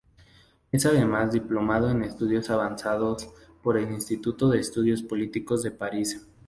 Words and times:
Es 0.71 0.87
además 0.87 1.31
diplomado 1.31 1.91
en 1.91 2.01
estudios 2.01 2.49
avanzados 2.49 3.29
por 3.61 3.77
el 3.77 3.91
Instituto 3.91 4.49
de 4.49 4.59
Estudios 4.59 5.03
Políticos 5.03 5.61
de 5.61 5.69
París. 5.69 6.27